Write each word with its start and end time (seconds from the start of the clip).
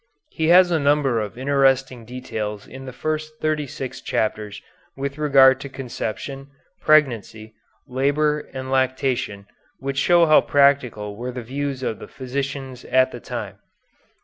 He 0.31 0.47
has 0.47 0.71
a 0.71 0.79
number 0.79 1.19
of 1.21 1.37
interesting 1.37 2.05
details 2.05 2.65
in 2.65 2.85
the 2.85 2.91
first 2.91 3.33
thirty 3.39 3.67
six 3.67 4.01
chapters 4.01 4.59
with 4.97 5.19
regard 5.19 5.59
to 5.61 5.69
conception, 5.69 6.47
pregnancy, 6.81 7.53
labor, 7.87 8.49
and 8.51 8.71
lactation, 8.71 9.45
which 9.77 9.99
show 9.99 10.25
how 10.25 10.41
practical 10.41 11.15
were 11.15 11.31
the 11.31 11.43
views 11.43 11.83
of 11.83 11.99
the 11.99 12.07
physicians 12.07 12.83
of 12.83 13.11
the 13.11 13.19
time. 13.19 13.59